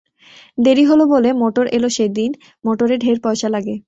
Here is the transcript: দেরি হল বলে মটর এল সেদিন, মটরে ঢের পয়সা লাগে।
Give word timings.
দেরি 0.57 0.83
হল 0.85 1.01
বলে 1.05 1.29
মটর 1.41 1.65
এল 1.71 1.85
সেদিন, 1.89 2.31
মটরে 2.63 2.95
ঢের 2.97 3.17
পয়সা 3.23 3.47
লাগে। 3.49 3.75